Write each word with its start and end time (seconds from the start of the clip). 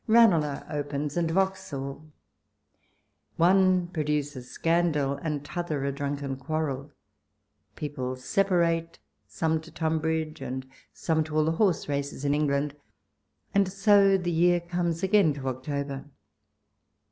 Rane 0.07 0.41
lagh 0.41 0.63
opens 0.67 1.15
and 1.15 1.29
Vauxhall; 1.29 2.11
one 3.35 3.85
produces 3.89 4.49
scandal, 4.49 5.19
and 5.21 5.45
t'other 5.45 5.85
a 5.85 5.91
drunken 5.91 6.37
quarrel. 6.37 6.91
People 7.75 8.15
separate, 8.15 8.97
some 9.27 9.61
to 9.61 9.69
Tunbridge, 9.69 10.41
and 10.41 10.65
some 10.91 11.23
to 11.25 11.37
all 11.37 11.45
the 11.45 11.51
horse 11.51 11.87
races 11.87 12.25
in 12.25 12.33
England; 12.33 12.75
and 13.53 13.71
so 13.71 14.17
the 14.17 14.31
year 14.31 14.59
comes 14.59 15.03
again 15.03 15.35
to 15.35 15.47
October. 15.47 16.05